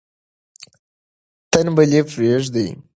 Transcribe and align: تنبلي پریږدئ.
تنبلي 1.51 2.01
پریږدئ. 2.11 2.67